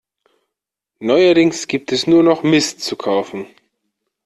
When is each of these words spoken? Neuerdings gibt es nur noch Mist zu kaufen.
Neuerdings 0.97 1.67
gibt 1.67 1.91
es 1.91 2.07
nur 2.07 2.23
noch 2.23 2.41
Mist 2.41 2.79
zu 2.81 2.95
kaufen. 2.95 3.45